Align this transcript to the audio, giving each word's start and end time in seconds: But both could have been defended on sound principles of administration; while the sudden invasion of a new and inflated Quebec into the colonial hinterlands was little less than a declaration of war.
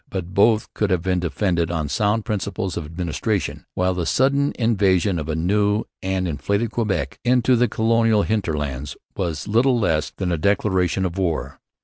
But 0.09 0.33
both 0.33 0.73
could 0.73 0.89
have 0.89 1.03
been 1.03 1.19
defended 1.19 1.69
on 1.69 1.87
sound 1.87 2.25
principles 2.25 2.75
of 2.75 2.85
administration; 2.87 3.67
while 3.75 3.93
the 3.93 4.07
sudden 4.07 4.51
invasion 4.57 5.19
of 5.19 5.29
a 5.29 5.35
new 5.35 5.83
and 6.01 6.27
inflated 6.27 6.71
Quebec 6.71 7.19
into 7.23 7.55
the 7.55 7.67
colonial 7.67 8.23
hinterlands 8.23 8.97
was 9.15 9.47
little 9.47 9.77
less 9.79 10.09
than 10.09 10.31
a 10.31 10.39
declaration 10.39 11.05
of 11.05 11.19
war. 11.19 11.59